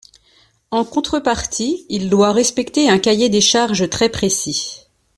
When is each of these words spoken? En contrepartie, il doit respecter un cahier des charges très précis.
En 0.71 0.83
contrepartie, 0.83 1.85
il 1.89 2.09
doit 2.09 2.31
respecter 2.33 2.89
un 2.89 2.97
cahier 2.97 3.29
des 3.29 3.39
charges 3.39 3.87
très 3.87 4.09
précis. 4.09 4.87